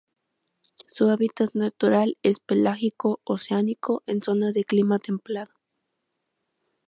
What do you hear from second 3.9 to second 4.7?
en zonas de